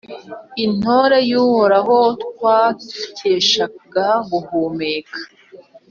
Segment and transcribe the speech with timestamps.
[0.65, 5.17] Intore y’Uhoraho twakeshaga guhumeka,